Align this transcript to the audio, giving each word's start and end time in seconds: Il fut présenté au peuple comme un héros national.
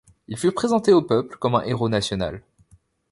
Il 0.27 0.35
fut 0.35 0.51
présenté 0.51 0.93
au 0.93 1.03
peuple 1.03 1.37
comme 1.37 1.53
un 1.53 1.61
héros 1.61 1.87
national. 1.87 2.41